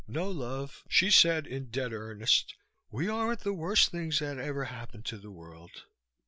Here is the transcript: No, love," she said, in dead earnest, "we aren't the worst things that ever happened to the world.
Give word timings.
No, 0.07 0.31
love," 0.31 0.83
she 0.89 1.11
said, 1.11 1.45
in 1.45 1.65
dead 1.69 1.93
earnest, 1.93 2.55
"we 2.89 3.07
aren't 3.07 3.41
the 3.41 3.53
worst 3.53 3.91
things 3.91 4.17
that 4.17 4.39
ever 4.39 4.63
happened 4.63 5.05
to 5.05 5.19
the 5.19 5.29
world. 5.29 5.83